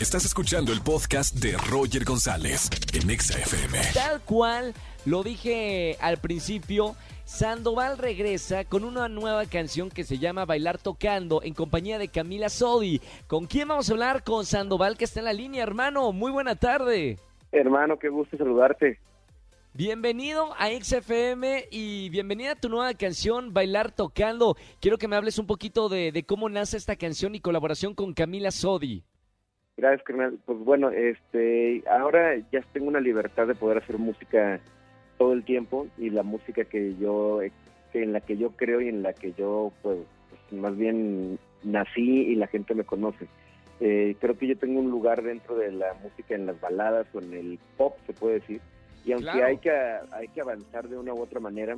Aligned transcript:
Estás 0.00 0.24
escuchando 0.24 0.72
el 0.72 0.80
podcast 0.80 1.36
de 1.36 1.56
Roger 1.70 2.04
González 2.04 2.68
en 2.92 3.10
Exa 3.10 3.38
FM. 3.38 3.78
Tal 3.94 4.20
cual 4.22 4.74
lo 5.06 5.22
dije 5.22 5.96
al 6.00 6.16
principio, 6.16 6.96
Sandoval 7.24 7.96
regresa 7.96 8.64
con 8.64 8.82
una 8.82 9.08
nueva 9.08 9.46
canción 9.46 9.90
que 9.90 10.02
se 10.02 10.18
llama 10.18 10.46
Bailar 10.46 10.78
Tocando 10.78 11.44
en 11.44 11.54
compañía 11.54 11.98
de 11.98 12.08
Camila 12.08 12.48
Sodi. 12.48 13.00
¿Con 13.28 13.46
quién 13.46 13.68
vamos 13.68 13.88
a 13.88 13.92
hablar? 13.92 14.24
Con 14.24 14.44
Sandoval 14.44 14.96
que 14.96 15.04
está 15.04 15.20
en 15.20 15.26
la 15.26 15.32
línea, 15.32 15.62
hermano. 15.62 16.10
Muy 16.10 16.32
buena 16.32 16.56
tarde. 16.56 17.16
Hermano, 17.52 17.96
qué 17.96 18.08
gusto 18.08 18.36
saludarte. 18.36 18.98
Bienvenido 19.74 20.54
a 20.58 20.70
XFM 20.70 21.68
y 21.70 22.08
bienvenida 22.08 22.52
a 22.52 22.60
tu 22.60 22.68
nueva 22.68 22.94
canción 22.94 23.54
Bailar 23.54 23.92
Tocando. 23.92 24.56
Quiero 24.80 24.98
que 24.98 25.06
me 25.06 25.14
hables 25.14 25.38
un 25.38 25.46
poquito 25.46 25.88
de, 25.88 26.10
de 26.10 26.24
cómo 26.24 26.48
nace 26.48 26.76
esta 26.76 26.96
canción 26.96 27.36
y 27.36 27.40
colaboración 27.40 27.94
con 27.94 28.12
Camila 28.12 28.50
Sodi. 28.50 29.04
Gracias, 29.76 30.02
carnal. 30.04 30.38
Pues 30.44 30.58
bueno, 30.58 30.90
este, 30.90 31.82
ahora 31.90 32.36
ya 32.52 32.60
tengo 32.72 32.88
una 32.88 33.00
libertad 33.00 33.46
de 33.46 33.54
poder 33.54 33.78
hacer 33.78 33.98
música 33.98 34.60
todo 35.18 35.32
el 35.32 35.44
tiempo 35.44 35.86
y 35.98 36.10
la 36.10 36.22
música 36.22 36.64
que 36.64 36.94
yo, 36.96 37.40
en 37.92 38.12
la 38.12 38.20
que 38.20 38.36
yo 38.36 38.50
creo 38.50 38.80
y 38.80 38.88
en 38.88 39.02
la 39.02 39.12
que 39.12 39.32
yo, 39.32 39.72
pues, 39.82 39.98
pues 40.30 40.60
más 40.60 40.76
bien 40.76 41.38
nací 41.64 42.22
y 42.22 42.34
la 42.36 42.46
gente 42.46 42.74
me 42.74 42.84
conoce. 42.84 43.26
Eh, 43.80 44.14
creo 44.20 44.38
que 44.38 44.46
yo 44.46 44.56
tengo 44.56 44.80
un 44.80 44.90
lugar 44.90 45.22
dentro 45.22 45.56
de 45.56 45.72
la 45.72 45.94
música 46.02 46.34
en 46.34 46.46
las 46.46 46.60
baladas 46.60 47.06
o 47.12 47.20
en 47.20 47.32
el 47.32 47.58
pop, 47.76 47.96
se 48.06 48.12
puede 48.12 48.34
decir. 48.34 48.60
Y 49.04 49.12
aunque 49.12 49.30
Claro. 49.30 49.46
hay 49.46 49.58
que 49.58 49.70
hay 49.70 50.28
que 50.28 50.40
avanzar 50.40 50.88
de 50.88 50.96
una 50.96 51.12
u 51.12 51.20
otra 51.20 51.40
manera, 51.40 51.76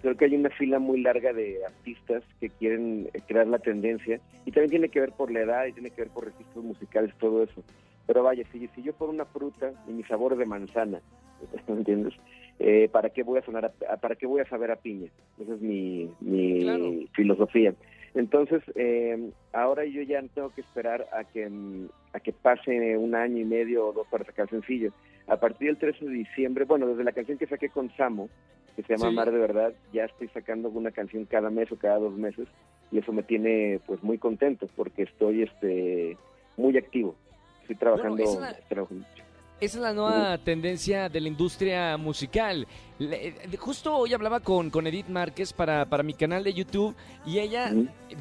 creo 0.00 0.16
que 0.16 0.24
hay 0.26 0.34
una 0.36 0.50
fila 0.50 0.78
muy 0.78 1.00
larga 1.00 1.32
de 1.32 1.64
artistas 1.64 2.22
que 2.40 2.50
quieren 2.50 3.08
eh, 3.12 3.22
crear 3.26 3.46
la 3.46 3.58
tendencia 3.58 4.20
y 4.44 4.52
también 4.52 4.70
tiene 4.70 4.88
que 4.88 5.00
ver 5.00 5.12
por 5.12 5.30
la 5.30 5.40
edad 5.40 5.66
y 5.66 5.72
tiene 5.72 5.90
que 5.90 6.02
ver 6.02 6.10
por 6.10 6.24
registros 6.24 6.64
musicales, 6.64 7.12
todo 7.18 7.42
eso. 7.42 7.64
Pero 8.06 8.22
vaya, 8.22 8.44
si, 8.52 8.68
si 8.68 8.82
yo 8.82 8.92
fuera 8.92 9.12
una 9.12 9.26
fruta 9.26 9.72
y 9.86 9.92
mi 9.92 10.02
sabor 10.04 10.32
es 10.34 10.38
de 10.38 10.46
manzana, 10.46 11.00
¿me 11.66 11.74
entiendes? 11.74 12.14
Eh, 12.58 12.88
¿Para 12.90 13.10
qué 13.10 13.22
voy 13.22 13.38
a 13.38 13.44
sonar, 13.44 13.64
a- 13.66 13.92
a- 13.92 13.96
para 13.98 14.14
qué 14.16 14.26
voy 14.26 14.40
a 14.40 14.48
saber 14.48 14.70
a 14.70 14.76
piña? 14.76 15.10
Esa 15.38 15.54
es 15.54 15.60
mi, 15.60 16.14
mi 16.20 16.62
Claro. 16.62 16.92
filosofía. 17.14 17.74
Entonces, 18.14 18.62
eh, 18.76 19.30
ahora 19.52 19.84
yo 19.84 20.00
ya 20.02 20.22
tengo 20.34 20.50
que 20.50 20.62
esperar 20.62 21.06
a 21.12 21.24
que, 21.24 21.46
mm, 21.50 21.88
a 22.14 22.20
que 22.20 22.32
pase 22.32 22.96
un 22.96 23.14
año 23.14 23.38
y 23.42 23.44
medio 23.44 23.88
o 23.88 23.92
dos 23.92 24.08
para 24.08 24.24
sacar 24.24 24.48
sencillo. 24.48 24.90
A 25.26 25.36
partir 25.36 25.66
del 25.68 25.76
13 25.76 26.04
de 26.06 26.12
diciembre, 26.12 26.64
bueno, 26.64 26.86
desde 26.86 27.04
la 27.04 27.12
canción 27.12 27.36
que 27.36 27.46
saqué 27.46 27.68
con 27.68 27.90
Samo, 27.90 28.30
que 28.76 28.82
se 28.82 28.94
llama 28.96 29.08
Sí. 29.10 29.16
Mar 29.16 29.32
de 29.32 29.38
Verdad, 29.38 29.72
ya 29.92 30.04
estoy 30.04 30.28
sacando 30.28 30.68
una 30.68 30.90
canción 30.92 31.24
cada 31.24 31.50
mes 31.50 31.72
o 31.72 31.76
cada 31.76 31.98
dos 31.98 32.14
meses 32.16 32.46
y 32.92 32.98
eso 32.98 33.12
me 33.12 33.22
tiene 33.22 33.80
pues 33.86 34.02
muy 34.02 34.18
contento 34.18 34.68
porque 34.76 35.02
estoy 35.04 35.42
este 35.42 36.16
muy 36.56 36.76
activo. 36.76 37.16
Estoy 37.62 37.76
trabajando, 37.76 38.22
esa 38.22 38.32
es 38.34 38.40
la- 38.40 38.68
trabajando 38.68 39.04
mucho. 39.08 39.22
Esa 39.58 39.78
es 39.78 39.82
la 39.82 39.94
nueva 39.94 40.36
tendencia 40.36 41.08
de 41.08 41.18
la 41.18 41.28
industria 41.28 41.96
musical. 41.96 42.66
Le- 42.98 43.32
justo 43.58 43.96
hoy 43.96 44.12
hablaba 44.12 44.40
con, 44.40 44.68
con 44.68 44.86
Edith 44.86 45.08
Márquez 45.08 45.54
para, 45.54 45.86
para 45.86 46.02
mi 46.02 46.12
canal 46.12 46.44
de 46.44 46.52
YouTube 46.52 46.94
y 47.24 47.38
ella 47.38 47.72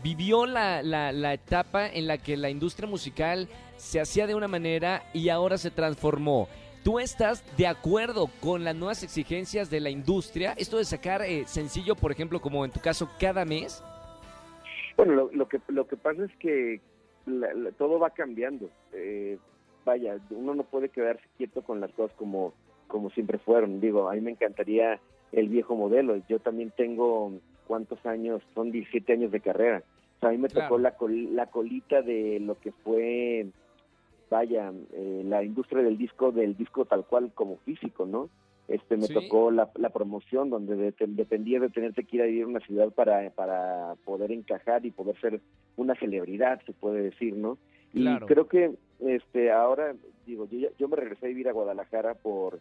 vivió 0.01 0.45
la, 0.45 0.81
la- 0.81 1.11
la 1.11 1.33
etapa 1.33 1.87
en 1.89 2.07
la 2.07 2.17
que 2.19 2.37
la 2.37 2.49
industria 2.49 2.87
musical 2.87 3.49
se 3.75 3.99
hacía 3.99 4.27
de 4.27 4.35
una 4.35 4.47
manera 4.47 5.03
y 5.13 5.27
ahora 5.27 5.57
se 5.57 5.71
transformó. 5.71 6.47
¿Tú 6.85 6.99
estás 6.99 7.43
de 7.57 7.65
acuerdo 7.65 8.27
con 8.41 8.63
las 8.63 8.75
nuevas 8.75 9.01
exigencias 9.01 9.71
de 9.71 9.79
la 9.79 9.89
industria? 9.89 10.53
Esto 10.55 10.77
de 10.77 10.85
sacar 10.85 11.23
eh, 11.23 11.45
sencillo, 11.47 11.95
por 11.95 12.11
ejemplo, 12.11 12.39
como 12.39 12.63
en 12.63 12.69
tu 12.69 12.79
caso, 12.79 13.09
cada 13.19 13.43
mes. 13.43 13.83
Bueno, 14.95 15.13
lo, 15.13 15.31
lo 15.33 15.47
que 15.47 15.59
lo 15.67 15.87
que 15.87 15.97
pasa 15.97 16.25
es 16.25 16.31
que 16.37 16.79
la- 17.25 17.51
la- 17.55 17.71
todo 17.71 17.97
va 17.97 18.11
cambiando. 18.11 18.69
Eh, 18.93 19.39
vaya, 19.83 20.17
uno 20.29 20.53
no 20.53 20.61
puede 20.61 20.89
quedarse 20.89 21.23
quieto 21.37 21.63
con 21.63 21.81
las 21.81 21.91
cosas 21.93 22.15
como 22.17 22.53
como 22.87 23.09
siempre 23.09 23.39
fueron. 23.39 23.81
Digo, 23.81 24.07
a 24.07 24.13
mí 24.13 24.21
me 24.21 24.29
encantaría 24.29 24.99
el 25.31 25.49
viejo 25.49 25.75
modelo. 25.75 26.17
Yo 26.29 26.37
también 26.37 26.71
tengo 26.77 27.33
cuántos 27.65 28.05
años, 28.05 28.43
son 28.53 28.71
17 28.71 29.11
años 29.11 29.31
de 29.31 29.39
carrera. 29.41 29.81
O 30.17 30.19
sea, 30.19 30.29
a 30.29 30.31
mí 30.33 30.37
me 30.37 30.49
Claro. 30.49 30.67
tocó 30.67 30.77
la 30.77 30.91
col- 30.95 31.35
la 31.35 31.47
colita 31.47 32.03
de 32.03 32.39
lo 32.41 32.59
que 32.59 32.71
fue 32.83 33.47
vaya, 34.29 34.71
eh, 34.93 35.23
la 35.25 35.43
industria 35.43 35.83
del 35.83 35.97
disco, 35.97 36.31
del 36.31 36.55
disco 36.57 36.85
tal 36.85 37.05
cual 37.05 37.31
como 37.33 37.57
físico, 37.57 38.05
¿no? 38.05 38.29
Este, 38.67 38.97
me 38.97 39.07
Sí. 39.07 39.13
tocó 39.13 39.51
la, 39.51 39.69
la 39.75 39.89
promoción 39.91 40.49
donde 40.49 40.75
de- 40.75 40.93
dependía 41.07 41.59
de 41.59 41.69
tenerte 41.69 42.03
que 42.03 42.15
ir 42.17 42.21
a 42.23 42.25
vivir 42.25 42.43
a 42.45 42.47
una 42.47 42.59
ciudad 42.61 42.91
para, 42.91 43.29
para 43.29 43.95
poder 44.05 44.31
encajar 44.31 44.85
y 44.85 44.91
poder 44.91 45.19
ser 45.21 45.39
una 45.75 45.93
celebridad, 45.95 46.59
se 46.65 46.73
puede 46.73 47.03
decir, 47.03 47.35
¿no? 47.35 47.57
Y 47.93 48.01
Claro. 48.01 48.25
creo 48.25 48.47
que 48.47 48.71
este 48.99 49.51
ahora, 49.51 49.95
digo, 50.25 50.47
yo, 50.49 50.69
yo 50.79 50.87
me 50.87 50.95
regresé 50.95 51.27
a 51.27 51.29
vivir 51.29 51.47
a 51.47 51.53
Guadalajara 51.53 52.15
por 52.15 52.59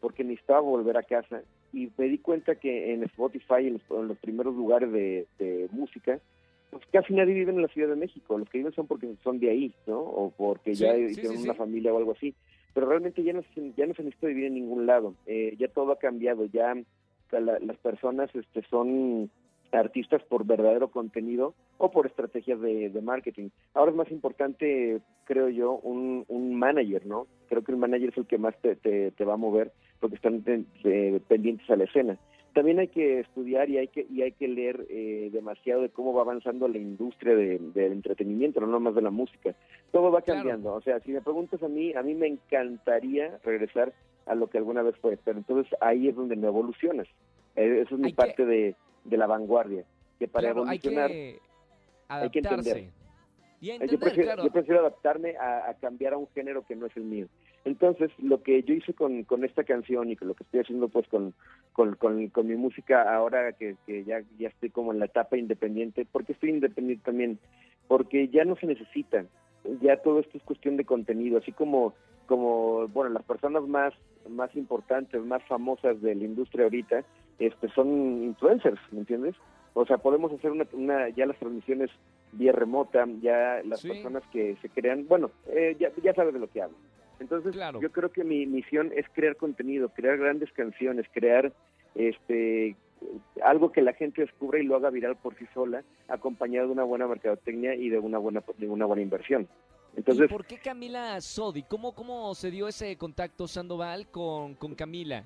porque 0.00 0.22
necesitaba 0.24 0.60
volver 0.60 0.98
a 0.98 1.02
casa 1.02 1.40
y 1.72 1.88
me 1.96 2.04
di 2.06 2.18
cuenta 2.18 2.54
que 2.56 2.92
en 2.92 3.02
Spotify, 3.04 3.66
en 3.66 3.72
los, 3.74 3.82
en 3.98 4.08
los 4.08 4.18
primeros 4.18 4.54
lugares 4.54 4.92
de, 4.92 5.26
de 5.38 5.68
música, 5.72 6.20
pues 6.70 6.84
casi 6.92 7.14
nadie 7.14 7.34
vive 7.34 7.52
en 7.52 7.62
la 7.62 7.68
Ciudad 7.68 7.88
de 7.88 7.96
México. 7.96 8.36
Los 8.38 8.48
que 8.50 8.58
viven 8.58 8.72
son 8.72 8.86
porque 8.86 9.14
son 9.22 9.38
de 9.38 9.50
ahí, 9.50 9.74
¿no? 9.86 10.00
O 10.00 10.30
porque 10.30 10.74
Sí, 10.74 10.82
ya 10.82 10.94
sí, 10.94 11.02
hicieron 11.04 11.36
sí, 11.38 11.44
una 11.44 11.54
familia 11.54 11.92
o 11.94 11.98
algo 11.98 12.12
así. 12.12 12.34
Pero 12.74 12.88
realmente 12.88 13.22
ya 13.22 13.32
no, 13.32 13.42
se- 13.54 13.72
ya 13.76 13.86
no 13.86 13.94
se 13.94 14.02
necesita 14.02 14.26
vivir 14.26 14.44
en 14.46 14.54
ningún 14.54 14.86
lado. 14.86 15.14
Eh, 15.26 15.54
ya 15.58 15.68
todo 15.68 15.92
ha 15.92 15.98
cambiado. 15.98 16.44
Ya 16.46 16.74
o 16.74 17.30
sea, 17.30 17.40
la- 17.40 17.58
las 17.60 17.76
personas 17.78 18.28
este, 18.34 18.62
son 18.68 19.30
artistas 19.72 20.22
por 20.24 20.44
verdadero 20.46 20.88
contenido 20.88 21.54
o 21.78 21.90
por 21.90 22.06
estrategias 22.06 22.60
de, 22.60 22.88
de 22.90 23.00
marketing. 23.02 23.48
Ahora 23.74 23.90
es 23.90 23.96
más 23.96 24.10
importante, 24.10 25.00
creo 25.24 25.48
yo, 25.48 25.72
un, 25.82 26.24
un 26.28 26.54
manager, 26.54 27.04
¿no? 27.06 27.26
Creo 27.48 27.62
que 27.62 27.72
el 27.72 27.78
manager 27.78 28.10
es 28.10 28.16
el 28.18 28.26
que 28.26 28.38
más 28.38 28.56
te, 28.60 28.76
te, 28.76 29.10
te 29.12 29.24
va 29.24 29.34
a 29.34 29.38
mover 29.38 29.72
porque 30.00 30.16
están 30.16 30.42
de- 30.44 31.20
pendientes 31.28 31.68
a 31.70 31.76
la 31.76 31.84
escena. 31.84 32.18
También 32.54 32.78
hay 32.78 32.88
que 32.88 33.20
estudiar 33.20 33.68
y 33.68 33.76
hay 33.76 33.88
que 33.88 34.06
y 34.08 34.22
hay 34.22 34.32
que 34.32 34.48
leer 34.48 34.86
eh, 34.88 35.28
demasiado 35.30 35.82
de 35.82 35.90
cómo 35.90 36.14
va 36.14 36.22
avanzando 36.22 36.66
la 36.68 36.78
industria 36.78 37.34
de- 37.36 37.58
del 37.58 37.92
entretenimiento, 37.92 38.60
no 38.60 38.66
nomás 38.66 38.94
de 38.94 39.02
la 39.02 39.10
música. 39.10 39.54
Todo 39.92 40.10
va 40.10 40.22
Claro. 40.22 40.38
cambiando. 40.40 40.72
O 40.74 40.80
sea, 40.80 40.98
si 41.00 41.12
me 41.12 41.20
preguntas 41.20 41.62
a 41.62 41.68
mí, 41.68 41.92
a 41.92 42.02
mí 42.02 42.14
me 42.14 42.28
encantaría 42.28 43.38
regresar 43.44 43.92
a 44.26 44.34
lo 44.34 44.48
que 44.48 44.58
alguna 44.58 44.82
vez 44.82 44.96
fue, 45.02 45.18
pero 45.22 45.38
entonces 45.38 45.72
ahí 45.80 46.08
es 46.08 46.16
donde 46.16 46.34
me 46.36 46.46
evolucionas. 46.48 47.06
Eh, 47.56 47.82
eso 47.84 47.94
es 47.94 48.00
mi 48.00 48.06
Hay 48.06 48.12
que- 48.12 48.16
parte 48.16 48.44
de, 48.46 48.74
de 49.08 49.16
la 49.16 49.26
vanguardia, 49.26 49.84
que 50.18 50.28
para 50.28 50.52
Claro, 50.52 50.68
hay 50.68 50.76
evolucionar 50.78 51.10
hay 51.10 52.30
que 52.30 52.38
adaptarse. 52.38 52.70
entender. 52.70 52.92
Y 53.60 53.70
a 53.70 53.74
entender, 53.74 53.94
yo, 53.96 54.00
prefiero, 54.00 54.26
claro. 54.28 54.44
yo 54.44 54.50
prefiero 54.52 54.80
adaptarme 54.80 55.36
a, 55.38 55.70
a 55.70 55.74
cambiar 55.74 56.12
a 56.12 56.18
un 56.18 56.28
género 56.34 56.62
que 56.66 56.76
no 56.76 56.86
es 56.86 56.96
el 56.96 57.04
mío. 57.04 57.26
Entonces, 57.64 58.10
lo 58.18 58.42
que 58.42 58.62
yo 58.62 58.74
hice 58.74 58.92
con, 58.94 59.24
con 59.24 59.44
esta 59.44 59.64
canción 59.64 60.10
y 60.10 60.14
con 60.16 60.28
lo 60.28 60.34
que 60.34 60.44
estoy 60.44 60.60
haciendo 60.60 60.88
pues 60.88 61.08
con, 61.08 61.34
con, 61.72 61.94
con- 61.96 62.28
con 62.28 62.46
mi 62.46 62.54
música 62.54 63.12
ahora 63.12 63.52
que, 63.54 63.76
que 63.86 64.04
ya, 64.04 64.22
ya 64.38 64.48
estoy 64.48 64.70
como 64.70 64.92
en 64.92 64.98
la 65.00 65.06
etapa 65.06 65.36
independiente, 65.36 66.04
¿por 66.04 66.24
qué 66.24 66.32
estoy 66.32 66.50
independiente 66.50 67.04
también? 67.04 67.38
Porque 67.88 68.28
ya 68.28 68.44
no 68.44 68.54
se 68.56 68.66
necesita, 68.66 69.24
ya 69.80 69.96
todo 69.96 70.20
esto 70.20 70.36
es 70.38 70.44
cuestión 70.44 70.76
de 70.76 70.84
contenido, 70.84 71.38
así 71.38 71.50
como, 71.50 71.94
como 72.26 72.86
bueno, 72.88 73.10
las 73.10 73.24
personas 73.24 73.64
más, 73.66 73.94
más 74.28 74.54
importantes, 74.54 75.20
más 75.24 75.42
famosas 75.44 76.00
de 76.02 76.14
la 76.14 76.24
industria 76.24 76.64
ahorita, 76.64 77.04
este, 77.38 77.68
son 77.70 78.22
influencers, 78.24 78.80
¿me 78.92 79.00
entiendes? 79.00 79.34
O 79.74 79.84
sea, 79.84 79.98
podemos 79.98 80.32
hacer 80.32 80.50
una, 80.52 80.66
una 80.72 81.08
ya 81.10 81.26
las 81.26 81.38
transmisiones 81.38 81.90
vía 82.32 82.52
remota, 82.52 83.06
ya 83.20 83.60
las 83.64 83.80
Sí. 83.80 83.88
personas 83.88 84.22
que 84.32 84.56
se 84.62 84.68
crean, 84.70 85.06
bueno, 85.06 85.30
eh, 85.48 85.76
ya, 85.78 85.90
ya 86.02 86.14
sabes 86.14 86.32
de 86.34 86.40
lo 86.40 86.48
que 86.48 86.62
hablo. 86.62 86.76
Entonces, 87.20 87.52
Claro. 87.52 87.80
yo 87.80 87.90
creo 87.92 88.10
que 88.10 88.24
mi 88.24 88.46
misión 88.46 88.90
es 88.94 89.06
crear 89.12 89.36
contenido, 89.36 89.88
crear 89.90 90.18
grandes 90.18 90.50
canciones, 90.52 91.06
crear 91.12 91.52
este 91.94 92.76
algo 93.44 93.72
que 93.72 93.82
la 93.82 93.92
gente 93.92 94.22
descubra 94.22 94.58
y 94.58 94.64
lo 94.64 94.74
haga 94.76 94.88
viral 94.90 95.16
por 95.16 95.34
sí 95.36 95.44
sola, 95.52 95.82
acompañado 96.08 96.66
de 96.68 96.72
una 96.72 96.82
buena 96.84 97.06
mercadotecnia 97.06 97.74
y 97.74 97.90
de 97.90 97.98
una 97.98 98.16
buena 98.18 98.42
de 98.56 98.68
una 98.68 98.86
buena 98.86 99.02
inversión. 99.02 99.46
¿Y 99.94 99.98
Entonces, 99.98 100.28
por 100.30 100.46
qué 100.46 100.58
Camila 100.58 101.20
Sodi? 101.20 101.62
¿Cómo, 101.62 101.94
cómo 101.94 102.34
se 102.34 102.50
dio 102.50 102.68
ese 102.68 102.96
contacto 102.96 103.46
Sandoval 103.46 104.08
con, 104.10 104.54
con 104.54 104.74
Camila? 104.74 105.24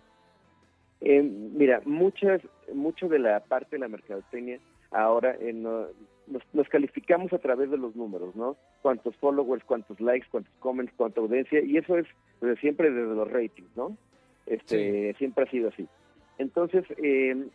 Eh, 1.01 1.23
mira, 1.23 1.81
muchas, 1.85 2.43
mucho 2.75 3.09
de 3.09 3.19
la 3.19 3.41
parte 3.41 3.77
de 3.77 3.81
la 3.81 3.89
mercadotecnia 3.89 4.59
ahora 4.91 5.35
eh, 5.41 5.53
no- 5.53 5.87
nos, 6.27 6.43
nos 6.53 6.69
calificamos 6.69 7.33
a 7.33 7.39
través 7.39 7.71
de 7.71 7.79
los 7.79 7.97
números, 7.97 8.37
¿no? 8.37 8.57
Cuántos 8.83 9.17
followers, 9.17 9.65
cuántos 9.65 10.01
likes, 10.01 10.29
cuántos 10.31 10.53
comments, 10.61 10.93
cuánta 10.97 11.21
audiencia, 11.21 11.61
y 11.61 11.77
eso 11.77 11.97
es 11.97 12.07
desde 12.41 12.61
siempre 12.61 12.91
desde 12.91 13.15
los 13.15 13.31
ratings, 13.31 13.77
¿no? 13.77 13.97
Este, 14.47 15.15
Siempre 15.19 15.45
ha 15.45 15.51
sido 15.51 15.69
así. 15.69 15.87
Entonces, 16.39 16.85
eh, 17.03 17.47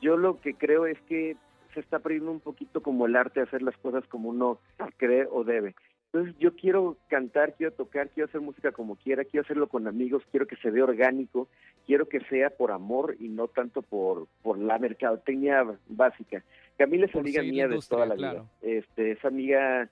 yo 0.00 0.16
lo 0.16 0.40
que 0.40 0.54
creo 0.54 0.86
es 0.86 0.98
que 1.02 1.36
se 1.72 1.80
está 1.80 1.98
perdiendo 1.98 2.30
un 2.30 2.40
poquito 2.40 2.82
como 2.82 3.06
el 3.06 3.16
arte 3.16 3.40
de 3.40 3.46
hacer 3.46 3.62
las 3.62 3.76
cosas 3.78 4.04
como 4.06 4.28
uno 4.30 4.58
cree 4.96 5.26
o 5.30 5.44
debe. 5.44 5.74
Entonces 6.14 6.36
yo 6.38 6.54
quiero 6.54 6.96
cantar, 7.08 7.54
quiero 7.54 7.72
tocar, 7.72 8.08
quiero 8.10 8.28
hacer 8.28 8.40
música 8.40 8.70
como 8.70 8.94
quiera, 8.94 9.24
quiero 9.24 9.42
hacerlo 9.42 9.66
con 9.66 9.88
amigos, 9.88 10.22
quiero 10.30 10.46
que 10.46 10.54
se 10.54 10.70
vea 10.70 10.84
orgánico, 10.84 11.48
quiero 11.88 12.08
que 12.08 12.20
sea 12.26 12.50
por 12.50 12.70
amor 12.70 13.16
y 13.18 13.28
no 13.28 13.48
tanto 13.48 13.82
por, 13.82 14.28
por 14.40 14.56
la 14.56 14.78
mercadotecnia 14.78 15.66
básica. 15.88 16.44
Camila 16.78 17.06
es 17.06 17.16
amiga 17.16 17.42
mía 17.42 17.66
de 17.66 17.80
toda 17.88 18.06
la 18.06 18.14
vida. 18.14 18.44
Este, 18.62 19.10
es 19.10 19.24
amiga 19.24 19.90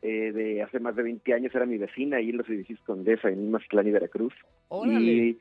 eh, 0.00 0.30
de 0.30 0.62
hace 0.62 0.78
más 0.78 0.94
de 0.94 1.02
20 1.02 1.34
años, 1.34 1.52
era 1.52 1.66
mi 1.66 1.76
vecina 1.76 2.18
ahí 2.18 2.30
en 2.30 2.36
los 2.36 2.48
edificios 2.48 2.78
Condesa, 2.86 3.28
en 3.28 3.50
Mazatlán 3.50 3.88
y 3.88 3.90
Veracruz. 3.90 4.34
Y, 4.86 5.36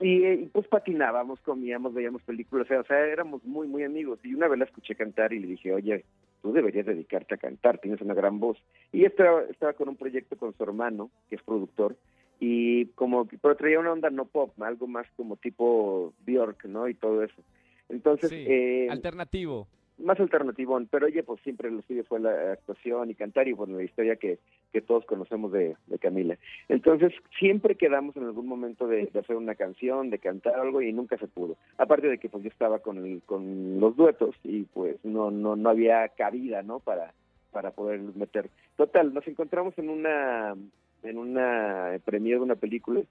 y, 0.00 0.36
pues 0.46 0.68
patinábamos, 0.68 1.38
comíamos, 1.40 1.92
veíamos 1.92 2.22
películas, 2.22 2.66
o 2.70 2.84
sea, 2.84 2.98
éramos 3.04 3.44
muy, 3.44 3.68
muy 3.68 3.84
amigos. 3.84 4.20
Y 4.24 4.32
una 4.32 4.48
vez 4.48 4.58
la 4.58 4.64
escuché 4.64 4.94
cantar 4.94 5.34
y 5.34 5.38
le 5.38 5.48
dije, 5.48 5.74
oye, 5.74 6.06
tú 6.42 6.52
deberías 6.52 6.86
dedicarte 6.86 7.34
a 7.34 7.38
cantar, 7.38 7.78
tienes 7.78 8.00
una 8.00 8.14
gran 8.14 8.40
voz. 8.40 8.58
Y 8.92 9.04
estaba, 9.04 9.42
estaba 9.42 9.72
con 9.72 9.88
un 9.88 9.96
proyecto 9.96 10.36
con 10.36 10.54
su 10.56 10.62
hermano, 10.62 11.10
que 11.28 11.36
es 11.36 11.42
productor, 11.42 11.96
y 12.40 12.86
como, 12.94 13.26
pero 13.26 13.54
traía 13.56 13.78
una 13.78 13.92
onda 13.92 14.08
no 14.08 14.24
pop, 14.24 14.50
algo 14.62 14.86
más 14.86 15.06
como 15.16 15.36
tipo 15.36 16.14
Bjork, 16.24 16.64
¿no? 16.64 16.88
Y 16.88 16.94
todo 16.94 17.22
eso. 17.22 17.42
Entonces, 17.90 18.32
eh, 18.32 18.88
alternativo 18.90 19.68
más 20.00 20.18
alternativo, 20.20 20.80
pero 20.90 21.06
oye, 21.06 21.22
pues 21.22 21.40
siempre 21.42 21.70
lo 21.70 21.82
suyo 21.82 22.04
fue 22.04 22.20
la 22.20 22.52
actuación 22.52 23.10
y 23.10 23.14
cantar 23.14 23.48
y 23.48 23.52
bueno, 23.52 23.76
la 23.76 23.84
historia 23.84 24.16
que, 24.16 24.38
que 24.72 24.80
todos 24.80 25.04
conocemos 25.04 25.52
de, 25.52 25.76
Camila. 26.00 26.38
Entonces, 26.68 27.12
siempre 27.38 27.74
quedamos 27.74 28.16
en 28.16 28.24
algún 28.24 28.46
momento 28.46 28.86
de, 28.86 29.10
hacer 29.18 29.36
una 29.36 29.54
canción, 29.54 30.10
de 30.10 30.18
cantar 30.18 30.58
algo 30.58 30.80
y 30.80 30.92
nunca 30.92 31.18
se 31.18 31.26
pudo. 31.26 31.56
Aparte 31.78 32.08
de 32.08 32.18
que 32.18 32.28
pues 32.28 32.42
yo 32.42 32.48
estaba 32.48 32.78
con, 32.78 32.98
el, 32.98 33.22
con 33.22 33.80
los 33.80 33.96
duetos 33.96 34.34
y 34.44 34.62
pues 34.62 34.96
no, 35.04 35.30
no, 35.30 35.56
no 35.56 35.70
había 35.70 36.08
cabida, 36.08 36.62
¿no? 36.62 36.80
Para, 36.80 37.12
para 37.52 37.70
poder 37.72 38.00
meter. 38.00 38.48
Total, 38.76 39.12
nos 39.12 39.26
encontramos 39.26 39.76
en 39.78 39.90
una, 39.90 40.54
en 41.02 41.18
una 41.18 41.98
premiere 42.04 42.38
de 42.38 42.44
una 42.44 42.56
película 42.56 43.02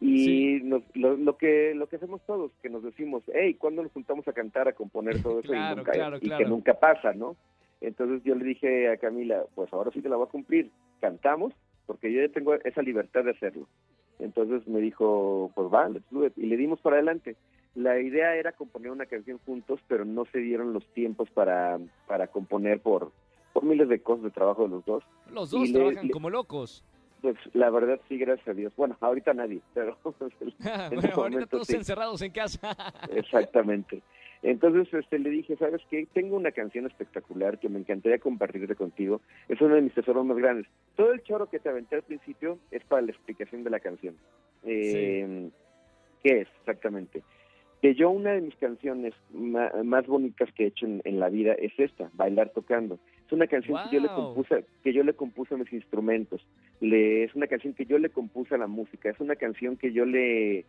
y 0.00 0.60
lo, 0.60 0.82
que 1.36 1.74
lo 1.74 1.88
que 1.88 1.96
hacemos 1.96 2.20
todos, 2.26 2.52
que 2.62 2.70
nos 2.70 2.84
decimos, 2.84 3.22
hey, 3.32 3.54
¿cuándo 3.54 3.82
nos 3.82 3.92
juntamos 3.92 4.26
a 4.28 4.32
cantar, 4.32 4.68
a 4.68 4.72
componer 4.72 5.22
todo 5.22 5.40
eso? 5.40 5.52
y, 5.52 5.76
nunca, 5.76 6.18
y 6.20 6.30
que 6.30 6.44
nunca 6.44 6.74
pasa, 6.74 7.12
¿no? 7.12 7.36
Entonces 7.80 8.22
yo 8.24 8.34
le 8.34 8.44
dije 8.44 8.90
a 8.90 8.96
Camila, 8.96 9.44
pues 9.54 9.72
ahora 9.72 9.90
sí 9.92 10.00
te 10.00 10.08
la 10.08 10.16
voy 10.16 10.26
a 10.26 10.30
cumplir, 10.30 10.70
cantamos, 11.00 11.52
porque 11.86 12.12
yo 12.12 12.20
ya 12.20 12.28
tengo 12.28 12.54
esa 12.54 12.82
libertad 12.82 13.24
de 13.24 13.32
hacerlo. 13.32 13.66
Entonces 14.18 14.66
me 14.66 14.80
dijo, 14.80 15.50
pues 15.54 15.68
va, 15.72 15.88
let's 15.88 16.04
do 16.10 16.26
it. 16.26 16.32
Y 16.36 16.46
le 16.46 16.56
dimos 16.56 16.80
para 16.80 16.96
adelante. 16.96 17.36
La 17.74 18.00
idea 18.00 18.34
era 18.34 18.52
componer 18.52 18.90
una 18.90 19.06
canción 19.06 19.38
juntos, 19.46 19.80
pero 19.86 20.04
no 20.04 20.24
se 20.26 20.38
dieron 20.38 20.72
los 20.72 20.84
tiempos 20.94 21.30
para, 21.30 21.78
para 22.08 22.26
componer 22.26 22.80
por, 22.80 23.12
por 23.52 23.64
miles 23.64 23.88
de 23.88 24.02
cosas 24.02 24.24
de 24.24 24.30
trabajo 24.30 24.64
de 24.64 24.70
los 24.70 24.84
dos. 24.84 25.04
Los 25.32 25.50
dos 25.50 25.72
trabajan 25.72 26.08
como 26.08 26.30
locos. 26.30 26.84
Pues 27.20 27.36
la 27.52 27.70
verdad 27.70 28.00
sí, 28.08 28.16
gracias 28.16 28.46
a 28.48 28.54
Dios. 28.54 28.72
Bueno, 28.76 28.96
ahorita 29.00 29.34
nadie, 29.34 29.60
pero 29.74 29.96
bueno, 30.04 31.12
ahorita 31.14 31.46
todos 31.46 31.70
encerrados 31.70 32.22
en 32.22 32.32
casa. 32.32 32.76
Exactamente. 33.10 34.02
Entonces 34.40 34.92
este, 34.94 35.18
le 35.18 35.30
dije, 35.30 35.56
¿sabes 35.56 35.82
qué? 35.90 36.06
Tengo 36.12 36.36
una 36.36 36.52
canción 36.52 36.86
espectacular 36.86 37.58
que 37.58 37.68
me 37.68 37.80
encantaría 37.80 38.18
compartir 38.18 38.72
contigo. 38.76 39.20
Es 39.48 39.60
uno 39.60 39.74
de 39.74 39.82
mis 39.82 39.94
tesoros 39.94 40.24
más 40.24 40.36
grandes. 40.36 40.68
Todo 40.94 41.12
el 41.12 41.22
choro 41.24 41.48
que 41.50 41.58
te 41.58 41.68
aventé 41.68 41.96
al 41.96 42.04
principio 42.04 42.58
es 42.70 42.84
para 42.84 43.02
la 43.02 43.10
explicación 43.10 43.64
de 43.64 43.70
la 43.70 43.80
canción. 43.80 44.14
Eh, 44.62 45.50
¿Qué 46.22 46.42
es 46.42 46.48
exactamente? 46.60 47.24
Que 47.80 47.94
yo 47.94 48.10
una 48.10 48.32
de 48.32 48.40
mis 48.40 48.56
canciones 48.56 49.14
más, 49.32 50.06
bonitas 50.06 50.52
que 50.52 50.64
he 50.64 50.66
hecho 50.68 50.86
en, 50.86 51.20
la 51.20 51.28
vida 51.28 51.52
es 51.52 51.72
esta, 51.78 52.10
Bailar 52.14 52.50
Tocando. 52.50 52.98
Es 53.26 53.32
una 53.32 53.46
canción 53.46 53.78
que 53.84 53.96
yo 53.96 54.02
le 54.02 54.08
compuse, 54.08 54.64
que 54.82 54.92
yo 54.92 55.04
le 55.04 55.14
compuse 55.14 55.54
a 55.54 55.58
mis 55.58 55.72
instrumentos. 55.72 56.44
Le, 56.80 57.24
es 57.24 57.34
una 57.34 57.46
canción 57.46 57.74
que 57.74 57.86
yo 57.86 57.98
le 57.98 58.10
compuse 58.10 58.54
a 58.54 58.58
la 58.58 58.66
música. 58.66 59.10
Es 59.10 59.20
una 59.20 59.36
canción 59.36 59.76
que 59.76 59.92
yo 59.92 60.04
le, 60.04 60.64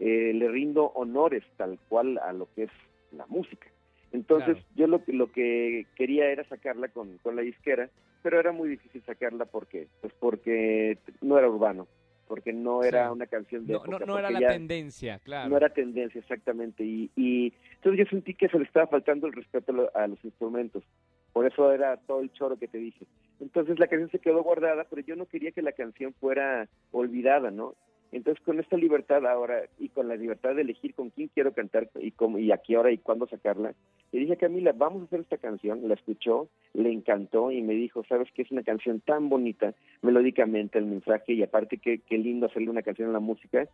eh, 0.00 0.32
le 0.32 0.48
rindo 0.48 0.86
honores 0.94 1.44
tal 1.56 1.78
cual 1.88 2.18
a 2.18 2.32
lo 2.32 2.48
que 2.54 2.64
es 2.64 2.70
la 3.12 3.26
música. 3.26 3.66
Entonces 4.12 4.56
yo 4.76 4.86
lo, 4.86 5.02
lo 5.08 5.32
que 5.32 5.86
quería 5.96 6.30
era 6.30 6.44
sacarla 6.44 6.88
con, 6.88 7.18
con 7.18 7.34
la 7.36 7.42
disquera, 7.42 7.90
pero 8.22 8.38
era 8.38 8.52
muy 8.52 8.68
difícil 8.68 9.02
sacarla 9.04 9.44
porque, 9.44 9.88
pues 10.00 10.12
porque 10.18 10.98
no 11.20 11.36
era 11.36 11.50
urbano 11.50 11.88
porque 12.26 12.52
no 12.52 12.82
era 12.82 13.12
una 13.12 13.26
canción 13.26 13.66
de... 13.66 13.74
No, 13.74 13.98
no, 13.98 14.18
era 14.18 14.30
la 14.30 14.48
tendencia, 14.48 15.18
claro. 15.20 15.50
No 15.50 15.56
era 15.56 15.68
tendencia, 15.68 16.18
exactamente. 16.18 16.84
Y, 16.84 17.10
y 17.16 17.52
entonces 17.76 18.04
yo 18.04 18.10
sentí 18.10 18.34
que 18.34 18.48
se 18.48 18.58
le 18.58 18.64
estaba 18.64 18.86
faltando 18.86 19.26
el 19.26 19.32
respeto 19.32 19.90
a 19.94 20.06
los 20.06 20.24
instrumentos. 20.24 20.84
Por 21.32 21.46
eso 21.46 21.72
era 21.72 21.96
todo 21.96 22.20
el 22.20 22.32
choro 22.32 22.56
que 22.56 22.68
te 22.68 22.78
dije. 22.78 23.06
Entonces 23.40 23.78
la 23.78 23.88
canción 23.88 24.10
se 24.10 24.20
quedó 24.20 24.42
guardada, 24.42 24.84
pero 24.88 25.02
yo 25.02 25.16
no 25.16 25.26
quería 25.26 25.52
que 25.52 25.62
la 25.62 25.72
canción 25.72 26.14
fuera 26.14 26.68
olvidada, 26.92 27.50
¿no? 27.50 27.74
Entonces, 28.12 28.42
con 28.44 28.60
esta 28.60 28.76
libertad 28.76 29.26
ahora 29.26 29.62
y 29.78 29.88
con 29.88 30.08
la 30.08 30.14
libertad 30.14 30.54
de 30.54 30.62
elegir 30.62 30.94
con 30.94 31.10
quién 31.10 31.28
quiero 31.28 31.52
cantar 31.52 31.90
y, 31.96 32.12
cómo, 32.12 32.38
y 32.38 32.52
a 32.52 32.58
qué 32.58 32.76
hora 32.76 32.92
y 32.92 32.98
cuándo 32.98 33.26
sacarla, 33.26 33.74
le 34.12 34.20
dije 34.20 34.34
a 34.34 34.36
Camila, 34.36 34.72
vamos 34.72 35.02
a 35.02 35.04
hacer 35.06 35.20
esta 35.20 35.38
canción. 35.38 35.88
La 35.88 35.94
escuchó, 35.94 36.48
le 36.74 36.92
encantó 36.92 37.50
y 37.50 37.60
me 37.62 37.74
dijo, 37.74 38.04
sabes 38.04 38.30
que 38.32 38.42
es 38.42 38.50
una 38.52 38.62
canción 38.62 39.00
tan 39.00 39.28
bonita, 39.28 39.74
melódicamente 40.02 40.78
el 40.78 40.86
mensaje 40.86 41.32
y 41.32 41.42
aparte 41.42 41.78
qué, 41.78 42.00
qué 42.06 42.18
lindo 42.18 42.46
hacerle 42.46 42.70
una 42.70 42.82
canción 42.82 43.10
a 43.10 43.12
la 43.12 43.20
música, 43.20 43.66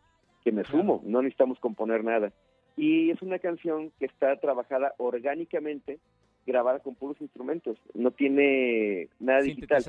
que 0.42 0.52
me 0.52 0.64
sumo, 0.64 1.02
no 1.04 1.20
necesitamos 1.20 1.58
componer 1.58 2.02
nada. 2.02 2.32
Y 2.76 3.10
es 3.10 3.20
una 3.20 3.38
canción 3.38 3.92
que 3.98 4.06
está 4.06 4.36
trabajada 4.36 4.94
orgánicamente 4.96 5.98
grabada 6.50 6.80
con 6.80 6.94
puros 6.94 7.20
instrumentos, 7.20 7.78
no 7.94 8.10
tiene 8.10 9.08
nada 9.18 9.40
digital. 9.40 9.82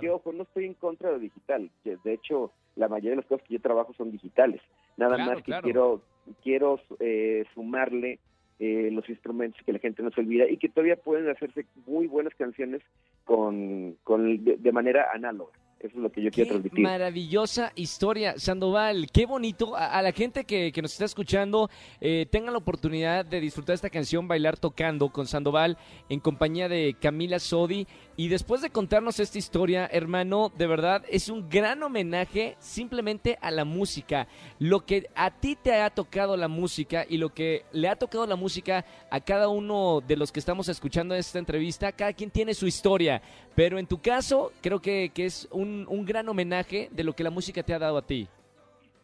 Que, 0.00 0.10
ojo, 0.10 0.32
no 0.32 0.42
estoy 0.42 0.66
en 0.66 0.74
contra 0.74 1.08
de 1.08 1.14
lo 1.14 1.20
digital, 1.20 1.70
de 1.84 2.12
hecho 2.12 2.52
la 2.76 2.88
mayoría 2.88 3.10
de 3.10 3.16
las 3.16 3.26
cosas 3.26 3.46
que 3.46 3.54
yo 3.54 3.60
trabajo 3.60 3.92
son 3.94 4.10
digitales, 4.10 4.60
nada 4.96 5.18
más 5.18 5.42
que 5.42 5.52
quiero 5.62 6.02
quiero 6.42 6.80
eh, 7.00 7.44
sumarle 7.54 8.18
eh, 8.58 8.90
los 8.92 9.08
instrumentos 9.08 9.60
que 9.64 9.72
la 9.72 9.78
gente 9.78 10.02
no 10.02 10.10
se 10.10 10.20
olvida 10.20 10.48
y 10.48 10.56
que 10.56 10.68
todavía 10.68 10.96
pueden 10.96 11.28
hacerse 11.30 11.64
muy 11.86 12.06
buenas 12.06 12.34
canciones 12.34 12.82
con, 13.24 13.96
con 14.04 14.44
de 14.44 14.72
manera 14.72 15.08
análoga. 15.14 15.52
Eso 15.80 15.96
es 15.96 16.02
lo 16.02 16.10
que 16.10 16.22
yo 16.22 16.30
quiero 16.32 16.50
transmitir. 16.50 16.80
Maravillosa 16.80 17.70
historia, 17.76 18.36
Sandoval. 18.36 19.08
Qué 19.12 19.26
bonito. 19.26 19.76
A, 19.76 20.02
la 20.02 20.10
gente 20.10 20.44
que, 20.44 20.72
nos 20.82 20.92
está 20.92 21.04
escuchando, 21.04 21.70
eh, 22.00 22.26
tengan 22.28 22.52
la 22.52 22.58
oportunidad 22.58 23.24
de 23.24 23.40
disfrutar 23.40 23.74
esta 23.74 23.88
canción 23.88 24.26
Bailar 24.26 24.56
Tocando 24.56 25.08
con 25.10 25.28
Sandoval 25.28 25.78
en 26.08 26.18
compañía 26.18 26.68
de 26.68 26.96
Camila 27.00 27.38
Sodi. 27.38 27.86
Y 28.16 28.26
después 28.26 28.60
de 28.60 28.70
contarnos 28.70 29.20
esta 29.20 29.38
historia, 29.38 29.88
hermano, 29.92 30.50
de 30.58 30.66
verdad 30.66 31.04
es 31.08 31.28
un 31.28 31.48
gran 31.48 31.80
homenaje 31.84 32.56
simplemente 32.58 33.38
a 33.40 33.52
la 33.52 33.64
música. 33.64 34.26
Lo 34.58 34.84
que 34.84 35.08
a 35.14 35.30
ti 35.30 35.54
te 35.54 35.74
ha 35.74 35.90
tocado 35.90 36.36
la 36.36 36.48
música 36.48 37.06
y 37.08 37.18
lo 37.18 37.32
que 37.32 37.64
le 37.70 37.86
ha 37.88 37.94
tocado 37.94 38.26
la 38.26 38.34
música 38.34 38.84
a 39.12 39.20
cada 39.20 39.48
uno 39.48 40.00
de 40.00 40.16
los 40.16 40.32
que 40.32 40.40
estamos 40.40 40.68
escuchando 40.68 41.14
esta 41.14 41.38
entrevista, 41.38 41.92
cada 41.92 42.12
quien 42.12 42.32
tiene 42.32 42.52
su 42.54 42.66
historia. 42.66 43.22
Pero 43.54 43.78
en 43.78 43.86
tu 43.86 44.00
caso, 44.00 44.52
creo 44.60 44.80
que, 44.80 45.10
que 45.14 45.26
es 45.26 45.46
un 45.52 45.67
un, 45.88 46.04
gran 46.04 46.28
homenaje 46.28 46.88
de 46.90 47.04
lo 47.04 47.12
que 47.12 47.24
la 47.24 47.30
música 47.30 47.62
te 47.62 47.74
ha 47.74 47.78
dado 47.78 47.98
a 47.98 48.06
ti. 48.06 48.28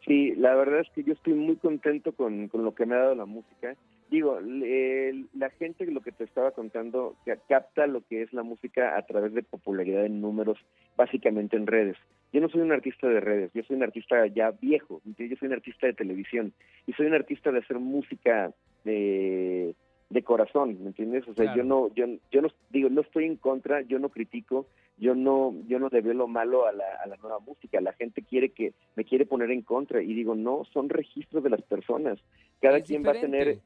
Sí, 0.06 0.34
la 0.36 0.54
verdad 0.54 0.80
es 0.80 0.90
que 0.94 1.02
yo 1.02 1.14
estoy 1.14 1.34
muy 1.34 1.56
contento 1.56 2.12
con, 2.12 2.50
lo 2.52 2.74
que 2.74 2.86
me 2.86 2.94
ha 2.94 2.98
dado 2.98 3.14
la 3.14 3.24
música. 3.24 3.74
Digo, 4.10 4.38
la 4.40 5.50
gente, 5.50 5.86
lo 5.86 6.00
que 6.00 6.12
te 6.12 6.24
estaba 6.24 6.50
contando, 6.50 7.16
capta 7.48 7.86
lo 7.86 8.02
que 8.02 8.22
es 8.22 8.32
la 8.32 8.42
música 8.42 8.96
a 8.96 9.02
través 9.06 9.32
de 9.32 9.42
popularidad 9.42 10.04
en 10.04 10.20
números, 10.20 10.58
básicamente 10.96 11.56
en 11.56 11.66
redes. 11.66 11.96
Yo 12.32 12.40
no 12.40 12.48
soy 12.48 12.60
un 12.60 12.72
artista 12.72 13.08
de 13.08 13.20
redes, 13.20 13.50
yo 13.54 13.62
soy 13.62 13.76
un 13.76 13.82
artista 13.82 14.26
ya 14.26 14.50
viejo, 14.50 15.00
yo 15.04 15.36
soy 15.36 15.48
un 15.48 15.54
artista 15.54 15.86
de 15.86 15.94
televisión 15.94 16.52
y 16.86 16.92
soy 16.92 17.06
un 17.06 17.14
artista 17.14 17.50
de 17.50 17.60
hacer 17.60 17.78
música 17.78 18.52
de, 18.84 19.74
de 20.14 20.22
corazón, 20.22 20.78
¿me 20.80 20.86
entiendes? 20.86 21.26
O 21.26 21.34
sea, 21.34 21.56
yo 21.56 21.64
no, 21.64 21.92
yo, 21.92 22.06
yo 22.30 22.40
no 22.40 22.48
digo, 22.70 22.88
no 22.88 23.00
estoy 23.00 23.24
en 23.24 23.36
contra, 23.36 23.82
yo 23.82 23.98
no 23.98 24.10
critico, 24.10 24.66
yo 24.96 25.16
no, 25.16 25.52
yo 25.66 25.80
no 25.80 25.88
lo 25.90 26.28
malo 26.28 26.68
a 26.68 26.72
la, 26.72 26.84
a 27.02 27.08
la 27.08 27.16
nueva 27.16 27.40
música. 27.40 27.80
La 27.80 27.92
gente 27.94 28.22
quiere 28.22 28.50
que 28.50 28.74
me 28.94 29.04
quiere 29.04 29.26
poner 29.26 29.50
en 29.50 29.62
contra 29.62 30.00
y 30.00 30.14
digo 30.14 30.36
no, 30.36 30.64
son 30.72 30.88
registros 30.88 31.42
de 31.42 31.50
las 31.50 31.62
personas. 31.62 32.20
Cada 32.60 32.80
quien 32.80 33.04
va 33.04 33.10
a 33.10 33.20
tener, 33.20 33.58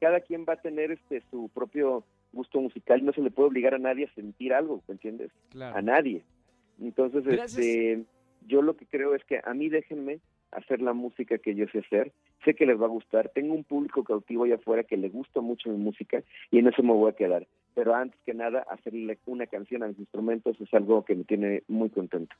cada 0.00 0.18
quien 0.18 0.44
va 0.44 0.54
a 0.54 0.60
tener 0.60 0.90
este 0.90 1.22
su 1.30 1.48
propio 1.54 2.02
gusto 2.32 2.60
musical 2.60 3.04
no 3.04 3.12
se 3.12 3.20
le 3.20 3.30
puede 3.30 3.50
obligar 3.50 3.74
a 3.74 3.78
nadie 3.78 4.06
a 4.06 4.14
sentir 4.14 4.52
algo, 4.52 4.82
¿me 4.88 4.94
entiendes? 4.94 5.30
A 5.60 5.80
nadie. 5.82 6.24
Entonces, 6.80 7.24
este, 7.28 8.02
yo 8.48 8.60
lo 8.60 8.74
que 8.74 8.86
creo 8.86 9.14
es 9.14 9.24
que 9.24 9.40
a 9.44 9.54
mí 9.54 9.68
déjenme 9.68 10.18
hacer 10.52 10.80
la 10.80 10.92
música 10.92 11.38
que 11.38 11.54
yo 11.54 11.66
sé 11.68 11.80
hacer. 11.80 12.12
Sé 12.44 12.54
que 12.54 12.66
les 12.66 12.80
va 12.80 12.86
a 12.86 12.88
gustar. 12.88 13.30
Tengo 13.30 13.54
un 13.54 13.64
público 13.64 14.04
cautivo 14.04 14.44
allá 14.44 14.56
afuera 14.56 14.84
que 14.84 14.96
le 14.96 15.08
gusta 15.08 15.40
mucho 15.40 15.70
mi 15.70 15.78
música 15.78 16.22
y 16.50 16.58
en 16.58 16.68
eso 16.68 16.82
me 16.82 16.92
voy 16.92 17.10
a 17.10 17.16
quedar. 17.16 17.46
Pero 17.74 17.94
antes 17.94 18.20
que 18.24 18.34
nada, 18.34 18.64
hacerle 18.70 19.18
una 19.26 19.46
canción 19.46 19.82
a 19.82 19.88
mis 19.88 19.98
instrumentos 19.98 20.60
es 20.60 20.72
algo 20.74 21.04
que 21.04 21.14
me 21.14 21.24
tiene 21.24 21.62
muy 21.68 21.90
contento. 21.90 22.34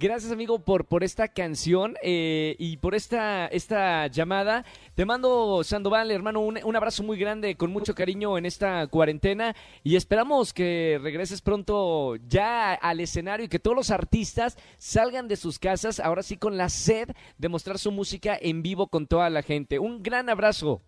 Gracias, 0.00 0.30
amigo, 0.30 0.60
por, 0.60 0.84
por 0.84 1.02
esta 1.02 1.26
canción 1.26 1.96
eh, 2.02 2.54
y 2.60 2.76
por 2.76 2.94
esta, 2.94 3.48
esta 3.48 4.06
llamada. 4.06 4.64
Te 4.94 5.04
mando, 5.04 5.64
Sandoval, 5.64 6.12
hermano, 6.12 6.38
un, 6.38 6.56
un 6.62 6.76
abrazo 6.76 7.02
muy 7.02 7.18
grande, 7.18 7.56
con 7.56 7.72
mucho 7.72 7.96
cariño 7.96 8.38
en 8.38 8.46
esta 8.46 8.86
cuarentena 8.86 9.56
y 9.82 9.96
esperamos 9.96 10.52
que 10.52 11.00
regreses 11.02 11.42
pronto 11.42 12.14
ya 12.28 12.74
al 12.74 13.00
escenario 13.00 13.46
y 13.46 13.48
que 13.48 13.58
todos 13.58 13.76
los 13.76 13.90
artistas 13.90 14.56
salgan 14.76 15.26
de 15.26 15.34
sus 15.34 15.58
casas, 15.58 15.98
ahora 15.98 16.22
sí 16.22 16.36
con 16.36 16.56
la 16.56 16.68
sed 16.68 17.08
de 17.36 17.48
mostrar 17.48 17.76
su 17.76 17.90
música 17.90 18.38
en 18.40 18.62
vivo 18.62 18.86
con 18.86 19.08
toda 19.08 19.28
la 19.30 19.42
gente. 19.42 19.80
Un 19.80 20.04
gran 20.04 20.28
abrazo. 20.28 20.80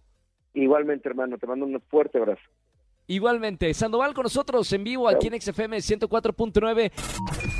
Igualmente, 0.54 1.08
hermano, 1.08 1.36
te 1.36 1.48
mando 1.48 1.66
un 1.66 1.80
fuerte 1.80 2.18
abrazo. 2.18 2.42
Igualmente, 3.08 3.74
Sandoval 3.74 4.14
con 4.14 4.22
nosotros 4.22 4.72
en 4.72 4.84
vivo 4.84 5.08
aquí 5.08 5.26
en 5.26 5.40
XFM 5.40 5.78
104.9. 5.78 7.59